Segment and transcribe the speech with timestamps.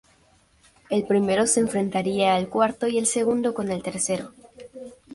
[0.89, 4.31] El primero se enfrentaría al cuarto y el segundo con el tercero.